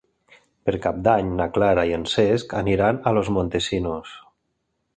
Per 0.69 0.73
Cap 0.85 0.95
d'Any 1.07 1.29
na 1.41 1.47
Clara 1.57 1.83
i 1.91 1.93
en 1.97 2.07
Cesc 2.13 2.55
aniran 2.63 3.01
a 3.05 3.13
Los 3.19 3.29
Montesinos. 3.37 4.19